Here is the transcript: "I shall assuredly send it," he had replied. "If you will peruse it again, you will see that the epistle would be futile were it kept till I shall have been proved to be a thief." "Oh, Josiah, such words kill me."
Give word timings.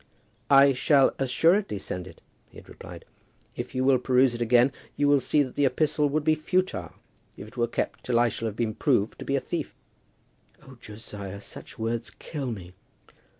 "I 0.49 0.73
shall 0.73 1.13
assuredly 1.19 1.77
send 1.77 2.07
it," 2.07 2.21
he 2.49 2.57
had 2.57 2.67
replied. 2.67 3.05
"If 3.55 3.75
you 3.75 3.83
will 3.83 3.99
peruse 3.99 4.33
it 4.33 4.41
again, 4.41 4.71
you 4.97 5.07
will 5.07 5.19
see 5.19 5.43
that 5.43 5.53
the 5.53 5.65
epistle 5.67 6.09
would 6.09 6.23
be 6.23 6.33
futile 6.33 6.93
were 7.37 7.65
it 7.65 7.71
kept 7.71 8.03
till 8.03 8.19
I 8.19 8.27
shall 8.29 8.47
have 8.47 8.55
been 8.55 8.73
proved 8.73 9.19
to 9.19 9.25
be 9.25 9.35
a 9.35 9.39
thief." 9.39 9.75
"Oh, 10.67 10.75
Josiah, 10.81 11.39
such 11.39 11.77
words 11.77 12.09
kill 12.17 12.47
me." 12.51 12.73